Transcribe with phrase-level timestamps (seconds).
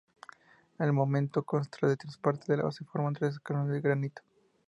[0.79, 4.23] El monumento consta de tres partes: la base la forman tres escalones de granito.